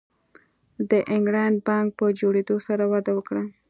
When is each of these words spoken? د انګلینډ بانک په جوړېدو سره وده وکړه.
د 0.89 0.91
انګلینډ 1.13 1.57
بانک 1.67 1.87
په 1.99 2.05
جوړېدو 2.19 2.55
سره 2.67 2.83
وده 2.91 3.11
وکړه. 3.15 3.43